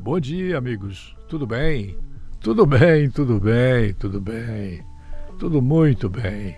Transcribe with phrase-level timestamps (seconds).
[0.00, 1.16] Bom dia, amigos.
[1.28, 1.98] Tudo bem?
[2.40, 4.80] Tudo bem, tudo bem, tudo bem.
[5.40, 6.56] Tudo muito bem.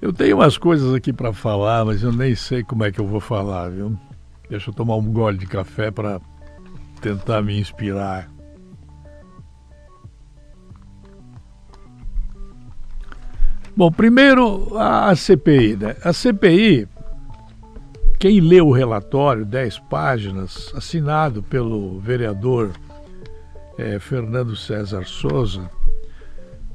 [0.00, 3.06] Eu tenho umas coisas aqui para falar, mas eu nem sei como é que eu
[3.06, 3.98] vou falar, viu?
[4.48, 6.18] Deixa eu tomar um gole de café para
[7.02, 8.30] tentar me inspirar.
[13.76, 15.96] Bom, primeiro a CPI, né?
[16.02, 16.88] A CPI,
[18.22, 22.70] quem lê o relatório, 10 páginas, assinado pelo vereador
[23.76, 25.68] é, Fernando César Souza,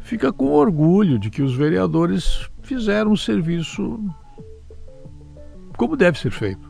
[0.01, 3.97] fica com orgulho de que os vereadores fizeram um serviço
[5.77, 6.69] como deve ser feito.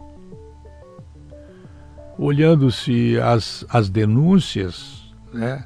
[2.16, 5.66] Olhando-se as, as denúncias, né,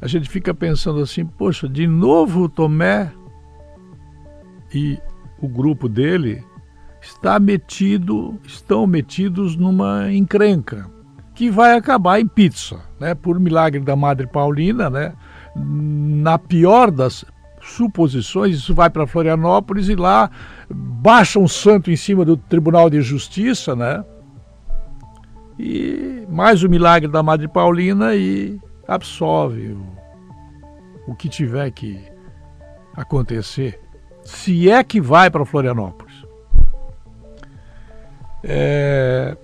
[0.00, 3.12] a gente fica pensando assim, poxa, de novo Tomé
[4.72, 4.98] e
[5.38, 6.42] o grupo dele
[7.00, 10.90] está metido, estão metidos numa encrenca
[11.34, 13.14] que vai acabar em pizza, né?
[13.14, 15.14] Por milagre da Madre Paulina, né?
[15.54, 17.24] Na pior das
[17.62, 20.30] suposições, isso vai para Florianópolis e lá
[20.68, 24.04] baixa um santo em cima do Tribunal de Justiça, né?
[25.58, 29.86] E mais o milagre da Madre Paulina e absolve o,
[31.06, 32.00] o que tiver que
[32.96, 33.80] acontecer
[34.24, 36.07] se é que vai para Florianópolis.
[38.42, 39.36] É,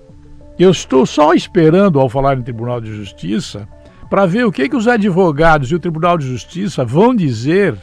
[0.58, 3.68] eu estou só esperando, ao falar em Tribunal de Justiça,
[4.08, 7.76] para ver o que, que os advogados e o Tribunal de Justiça vão dizer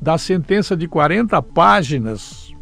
[0.00, 2.52] da sentença de 40 páginas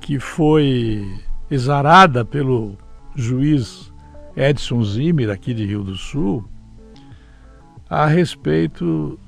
[0.00, 1.02] que foi
[1.50, 2.76] exarada pelo
[3.14, 3.92] juiz
[4.36, 6.44] Edson Zimmer, aqui de Rio do Sul,
[7.88, 9.18] a respeito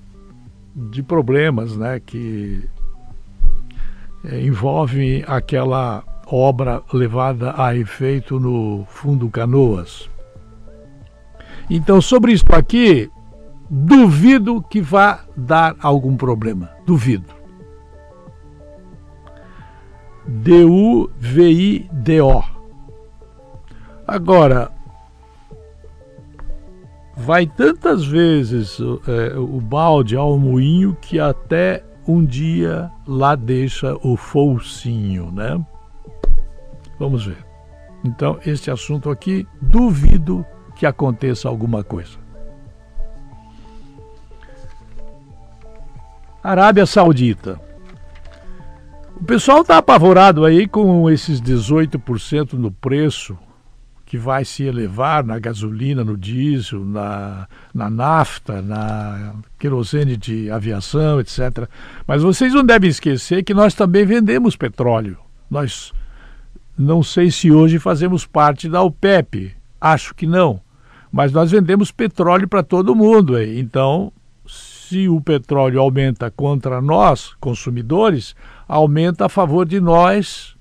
[0.75, 2.69] de problemas né, que
[4.25, 10.10] é, envolve aquela obra levada a efeito no Fundo Canoas.
[11.70, 13.10] Então, sobre isso aqui,
[13.69, 16.70] duvido que vá dar algum problema.
[16.84, 17.34] Duvido.
[20.26, 21.76] D-U-V-I-D-O.
[24.06, 24.70] Agora,
[27.16, 28.78] vai tantas vezes
[29.09, 35.65] é, o balde ao moinho que até um dia lá deixa o focinho, né?
[36.99, 37.45] Vamos ver.
[38.05, 42.19] Então, este assunto aqui, duvido que aconteça alguma coisa.
[46.43, 47.61] Arábia Saudita.
[49.21, 53.37] O pessoal está apavorado aí com esses 18% no preço
[54.05, 61.19] que vai se elevar na gasolina, no diesel, na, na nafta, na querosene de aviação,
[61.19, 61.69] etc.
[62.07, 65.19] Mas vocês não devem esquecer que nós também vendemos petróleo.
[65.51, 65.93] Nós
[66.76, 70.60] não sei se hoje fazemos parte da OPEP, acho que não.
[71.10, 73.41] Mas nós vendemos petróleo para todo mundo.
[73.41, 74.12] Então,
[74.47, 78.36] se o petróleo aumenta contra nós, consumidores,
[78.69, 80.56] aumenta a favor de nós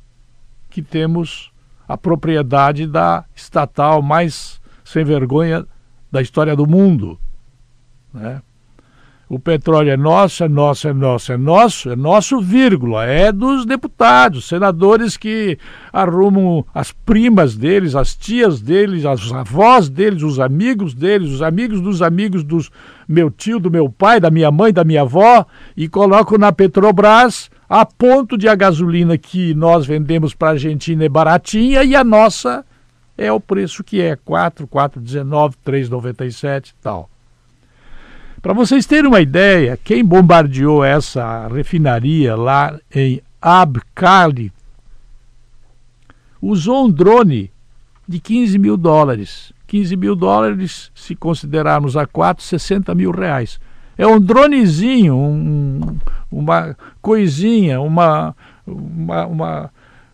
[0.70, 1.52] que temos
[1.88, 5.66] a propriedade da estatal mais sem vergonha
[6.12, 7.20] da história do mundo.
[8.14, 8.42] Né?
[9.28, 13.66] O petróleo é nosso, é nosso, é nosso, é nosso, é nosso, vírgula, é dos
[13.66, 15.58] deputados, senadores que
[15.92, 21.82] arrumam as primas deles, as tias deles, as avós deles, os amigos deles, os amigos
[21.82, 22.70] dos amigos dos
[23.08, 25.44] meu tio, do meu pai, da minha mãe, da minha avó,
[25.76, 31.04] e colocam na Petrobras a ponto de a gasolina que nós vendemos para a Argentina
[31.04, 32.64] é baratinha e a nossa
[33.18, 37.10] é o preço que é, 4, 4,19, 3,97 e tal.
[38.46, 44.54] Para vocês terem uma ideia, quem bombardeou essa refinaria lá em Abkhali
[46.40, 47.50] usou um drone
[48.08, 49.52] de 15 mil dólares.
[49.66, 53.60] 15 mil dólares, se considerarmos a 4, 60 mil reais.
[53.98, 55.98] É um dronezinho, um,
[56.32, 58.36] uma coisinha, uma,
[58.68, 59.72] uma, uma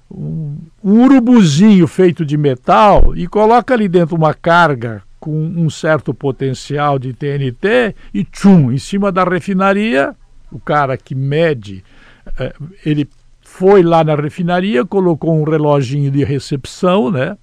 [0.09, 6.15] um, um urubuzinho feito de metal e coloca ali dentro uma carga com um certo
[6.15, 10.15] potencial de TNT e tchum, em cima da refinaria,
[10.51, 11.83] o cara que mede,
[12.39, 12.53] eh,
[12.83, 13.07] ele
[13.39, 17.37] foi lá na refinaria, colocou um reloginho de recepção, né?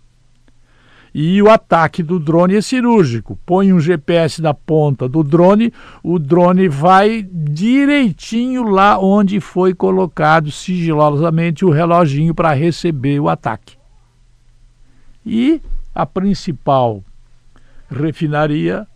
[1.14, 3.38] E o ataque do drone é cirúrgico.
[3.46, 5.72] Põe um GPS na ponta do drone,
[6.02, 13.76] o drone vai direitinho lá onde foi colocado sigilosamente o reloginho para receber o ataque.
[15.24, 15.62] E
[15.94, 17.02] a principal
[17.90, 18.86] refinaria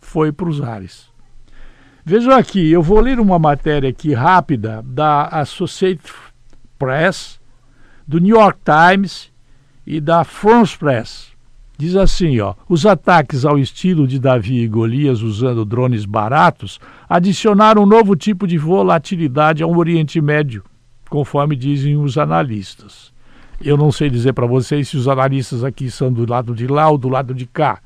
[0.00, 1.06] foi para os ares.
[2.04, 6.12] Vejam aqui, eu vou ler uma matéria aqui rápida da Associated
[6.78, 7.40] Press,
[8.06, 9.32] do New York Times
[9.86, 11.32] e da France Press.
[11.76, 16.78] Diz assim, ó, os ataques ao estilo de Davi e Golias usando drones baratos
[17.08, 20.62] adicionaram um novo tipo de volatilidade ao Oriente Médio,
[21.10, 23.12] conforme dizem os analistas.
[23.60, 26.88] Eu não sei dizer para vocês se os analistas aqui são do lado de lá
[26.90, 27.80] ou do lado de cá.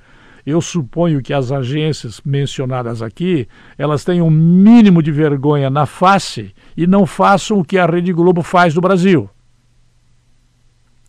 [0.51, 3.47] Eu suponho que as agências mencionadas aqui,
[3.77, 8.15] elas tenham um mínimo de vergonha na face e não façam o que a Rede
[8.15, 9.29] Globo faz no Brasil.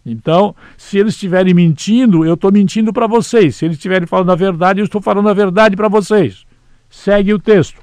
[0.06, 3.56] Então, se eles estiverem mentindo, eu estou mentindo para vocês.
[3.56, 6.46] Se eles estiverem falando a verdade, eu estou falando a verdade para vocês.
[6.90, 7.80] Segue o texto.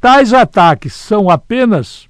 [0.00, 2.08] Tais ataques são apenas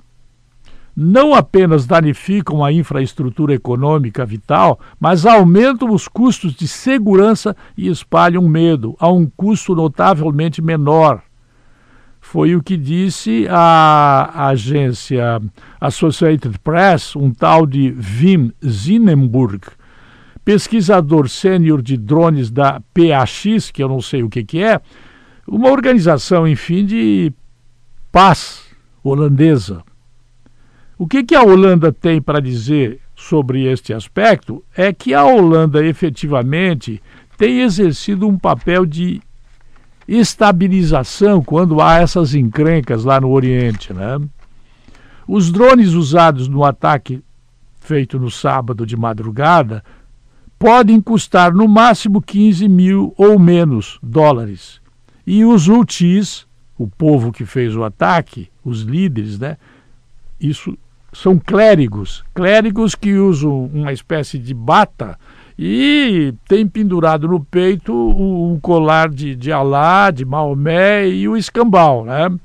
[0.96, 8.48] não apenas danificam a infraestrutura econômica vital, mas aumentam os custos de segurança e espalham
[8.48, 11.22] medo a um custo notavelmente menor.
[12.20, 15.40] Foi o que disse a agência
[15.80, 19.60] Associated Press, um tal de Wim Zinenburg,
[20.44, 24.80] pesquisador sênior de drones da PAX, que eu não sei o que, que é,
[25.46, 27.32] uma organização, enfim, de
[28.10, 28.64] paz
[29.02, 29.82] holandesa.
[31.04, 35.84] O que, que a Holanda tem para dizer sobre este aspecto é que a Holanda
[35.84, 36.98] efetivamente
[37.36, 39.20] tem exercido um papel de
[40.08, 43.92] estabilização quando há essas encrencas lá no Oriente.
[43.92, 44.18] Né?
[45.28, 47.22] Os drones usados no ataque
[47.80, 49.84] feito no sábado de madrugada
[50.58, 54.80] podem custar no máximo 15 mil ou menos dólares.
[55.26, 56.46] E os Houthis,
[56.78, 59.58] o povo que fez o ataque, os líderes, né,
[60.40, 60.78] isso
[61.14, 65.16] são clérigos, clérigos que usam uma espécie de bata
[65.56, 71.36] e tem pendurado no peito o, o colar de, de Alá, de Maomé e o
[71.36, 72.04] escambau.
[72.04, 72.36] Né?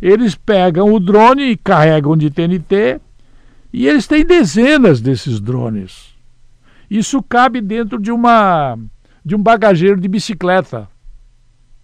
[0.00, 3.00] Eles pegam o drone e carregam de TNT
[3.72, 6.14] e eles têm dezenas desses drones.
[6.90, 8.78] Isso cabe dentro de uma
[9.24, 10.88] de um bagageiro de bicicleta,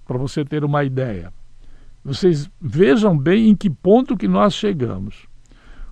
[0.06, 1.30] para você ter uma ideia.
[2.02, 5.26] Vocês vejam bem em que ponto que nós chegamos.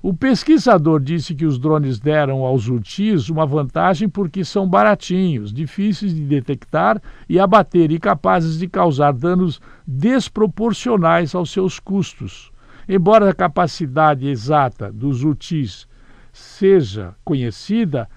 [0.03, 6.13] O pesquisador disse que os drones deram aos urtis uma vantagem porque são baratinhos, difíceis
[6.13, 12.51] de detectar e abater e capazes de causar danos desproporcionais aos seus custos.
[12.89, 15.87] Embora a capacidade exata dos urtis
[16.33, 18.09] seja conhecida,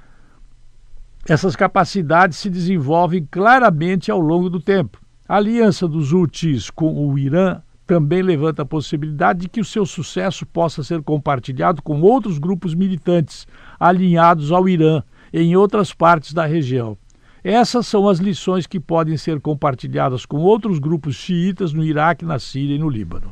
[1.30, 5.00] essas capacidades se desenvolvem claramente ao longo do tempo.
[5.30, 9.86] A aliança dos urtis com o Irã também levanta a possibilidade de que o seu
[9.86, 13.48] sucesso possa ser compartilhado com outros grupos militantes
[13.80, 16.98] alinhados ao Irã em outras partes da região.
[17.44, 22.40] Essas são as lições que podem ser compartilhadas com outros grupos xiitas no Iraque, na
[22.40, 23.32] Síria e no Líbano.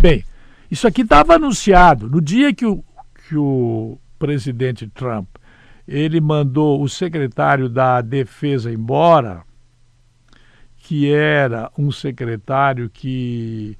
[0.00, 0.24] Bem,
[0.68, 2.82] isso aqui estava anunciado no dia que o,
[3.28, 5.28] que o presidente Trump
[5.86, 9.42] ele mandou o secretário da Defesa embora
[10.88, 13.76] que era um secretário que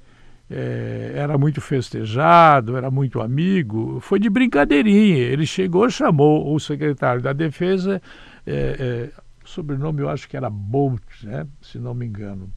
[0.47, 5.17] é, era muito festejado, era muito amigo, foi de brincadeirinha.
[5.17, 7.99] Ele chegou, chamou o secretário da Defesa,
[8.45, 12.47] é, é, sobrenome eu acho que era Bolt, né, se não me engano,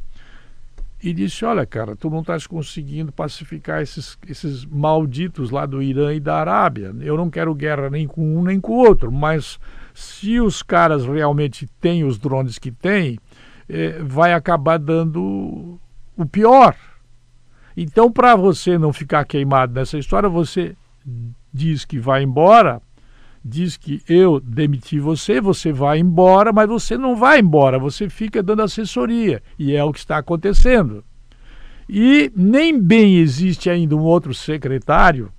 [1.02, 6.12] e disse: Olha, cara, tu não estás conseguindo pacificar esses, esses malditos lá do Irã
[6.12, 6.94] e da Arábia.
[7.00, 9.58] Eu não quero guerra nem com um nem com o outro, mas
[9.94, 13.18] se os caras realmente têm os drones que têm
[13.68, 15.78] é, vai acabar dando
[16.16, 16.76] o pior.
[17.76, 20.76] Então, para você não ficar queimado nessa história, você
[21.52, 22.80] diz que vai embora,
[23.44, 28.42] diz que eu demiti você, você vai embora, mas você não vai embora, você fica
[28.42, 29.42] dando assessoria.
[29.58, 31.04] E é o que está acontecendo.
[31.88, 35.32] E nem bem existe ainda um outro secretário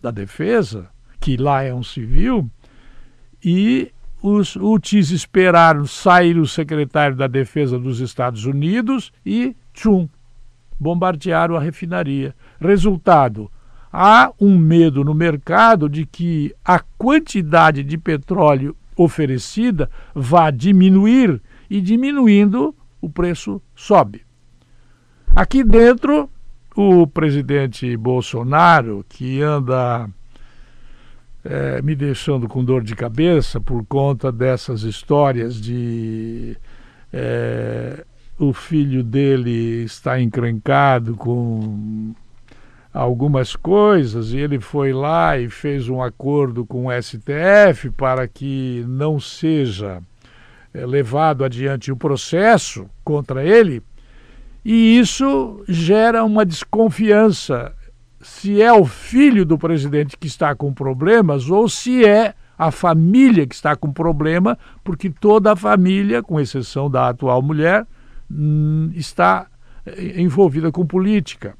[0.00, 0.88] da Defesa,
[1.20, 2.50] que lá é um civil,
[3.44, 3.92] e
[4.22, 10.08] os UTIs esperaram sair o secretário da Defesa dos Estados Unidos e, tchum,
[10.78, 12.34] bombardearam a refinaria.
[12.60, 13.50] Resultado:
[13.92, 21.80] há um medo no mercado de que a quantidade de petróleo oferecida vá diminuir e,
[21.80, 24.22] diminuindo, o preço sobe.
[25.34, 26.28] Aqui dentro,
[26.76, 30.08] o presidente Bolsonaro, que anda
[31.44, 36.56] é, me deixando com dor de cabeça por conta dessas histórias de
[37.12, 38.04] é,
[38.38, 42.14] o filho dele está encrencado com
[42.92, 48.84] algumas coisas e ele foi lá e fez um acordo com o STF para que
[48.88, 50.02] não seja
[50.72, 53.82] é, levado adiante o processo contra ele.
[54.64, 57.74] E isso gera uma desconfiança
[58.20, 63.46] se é o filho do presidente que está com problemas ou se é a família
[63.46, 67.86] que está com problema, porque toda a família, com exceção da atual mulher,
[68.30, 69.46] hum, está
[69.86, 71.54] eh, envolvida com política.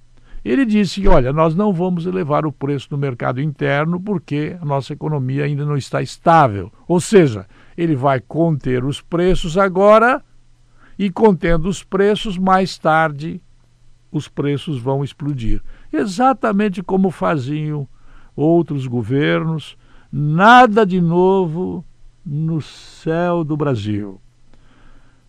[0.44, 4.92] Ele disse: olha, nós não vamos elevar o preço no mercado interno porque a nossa
[4.92, 6.70] economia ainda não está estável.
[6.86, 10.22] Ou seja, ele vai conter os preços agora
[10.98, 13.40] e contendo os preços, mais tarde
[14.12, 15.62] os preços vão explodir.
[15.92, 17.88] Exatamente como faziam
[18.36, 19.76] outros governos,
[20.12, 21.84] nada de novo
[22.24, 24.20] no céu do Brasil.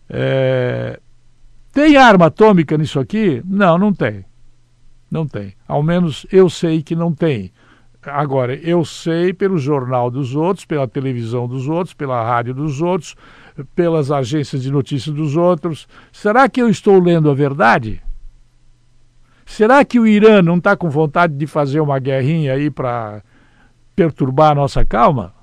[0.08, 1.00] É...
[1.72, 3.42] Tem arma atômica nisso aqui?
[3.44, 4.24] Não, não tem.
[5.10, 5.54] Não tem.
[5.66, 7.52] Ao menos eu sei que não tem.
[8.04, 13.14] Agora, eu sei pelo jornal dos outros, pela televisão dos outros, pela rádio dos outros,
[13.76, 15.86] pelas agências de notícias dos outros.
[16.10, 18.02] Será que eu estou lendo a verdade?
[19.52, 23.22] Será que o Irã não está com vontade de fazer uma guerrinha aí para
[23.94, 25.34] perturbar a nossa calma?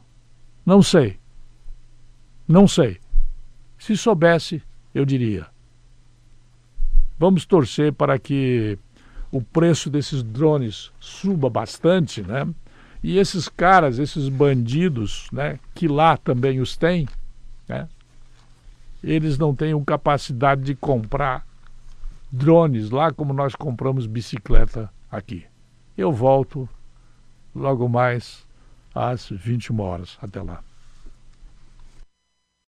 [0.66, 1.20] Não sei.
[2.48, 2.98] Não sei.
[3.78, 4.64] Se soubesse,
[4.96, 5.46] eu diria.
[7.20, 8.80] Vamos torcer para que
[9.32, 12.48] o preço desses drones suba bastante, né?
[13.04, 17.08] E esses caras, esses bandidos, né, que lá também os têm,
[17.68, 17.88] né?
[19.04, 21.48] Eles não tenham capacidade de comprar
[22.32, 25.46] drones lá como nós compramos bicicleta aqui.
[25.98, 26.68] Eu volto
[27.54, 28.48] logo mais
[28.94, 30.18] às 21 horas.
[30.22, 30.64] Até lá.